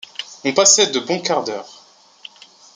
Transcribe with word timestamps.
On 0.45 0.51
passait 0.55 0.87
de 0.87 0.97
bons 0.99 1.21
quarts 1.21 1.43
d’heure. 1.43 1.83